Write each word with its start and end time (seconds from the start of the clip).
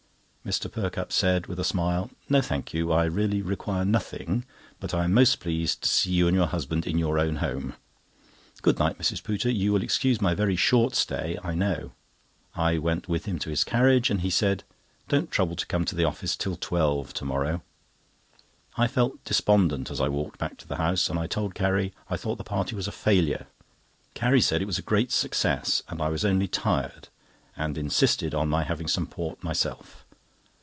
Mr. 0.43 0.69
Perkupp 0.71 1.11
said, 1.11 1.45
with 1.45 1.59
a 1.59 1.63
smile: 1.63 2.09
"No, 2.27 2.41
thank 2.41 2.73
you. 2.73 2.91
I 2.91 3.03
really 3.05 3.43
require 3.43 3.85
nothing, 3.85 4.43
but 4.79 4.91
I 4.91 5.03
am 5.03 5.13
most 5.13 5.39
pleased 5.39 5.83
to 5.83 5.87
see 5.87 6.09
you 6.13 6.27
and 6.27 6.35
your 6.35 6.47
husband 6.47 6.87
in 6.87 6.97
your 6.97 7.19
own 7.19 7.35
home. 7.35 7.75
Good 8.63 8.79
night, 8.79 8.97
Mrs. 8.97 9.21
Pooter—you 9.21 9.71
will 9.71 9.83
excuse 9.83 10.19
my 10.19 10.33
very 10.33 10.55
short 10.55 10.95
stay, 10.95 11.37
I 11.43 11.53
know." 11.53 11.91
I 12.55 12.79
went 12.79 13.07
with 13.07 13.25
him 13.25 13.37
to 13.37 13.51
his 13.51 13.63
carriage, 13.63 14.09
and 14.09 14.21
he 14.21 14.31
said: 14.31 14.63
"Don't 15.07 15.29
trouble 15.29 15.55
to 15.55 15.65
come 15.67 15.85
to 15.85 15.95
the 15.95 16.05
office 16.05 16.35
till 16.35 16.55
twelve 16.55 17.13
to 17.13 17.23
morrow." 17.23 17.61
I 18.75 18.87
felt 18.87 19.23
despondent 19.23 19.91
as 19.91 20.01
I 20.01 20.07
went 20.07 20.39
back 20.39 20.57
to 20.57 20.67
the 20.67 20.77
house, 20.77 21.07
and 21.07 21.19
I 21.19 21.27
told 21.27 21.53
Carrie 21.53 21.93
I 22.09 22.17
thought 22.17 22.39
the 22.39 22.43
party 22.43 22.75
was 22.75 22.87
a 22.87 22.91
failure. 22.91 23.45
Carrie 24.15 24.41
said 24.41 24.63
it 24.63 24.71
was 24.71 24.79
a 24.79 24.89
great 24.91 25.11
success, 25.11 25.83
and 25.87 26.01
I 26.01 26.09
was 26.09 26.25
only 26.25 26.47
tired, 26.47 27.09
and 27.55 27.77
insisted 27.77 28.33
on 28.33 28.49
my 28.49 28.63
having 28.63 28.87
some 28.87 29.05
port 29.05 29.43
myself. 29.43 30.03